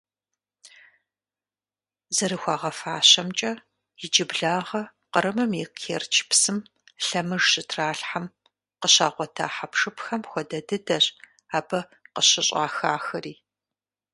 [2.15, 3.51] ЗэрыхуагъэфащэмкӀэ,
[4.03, 6.57] иджыблагъэ Кърымым и Керчь псым
[7.05, 8.25] лъэмыж щытралъхьэм
[8.79, 11.05] къыщагъуэта хьэпшыпхэм хуэдэ дыдэщ
[11.57, 11.79] абы
[12.13, 13.33] къыщыщӀахахэри.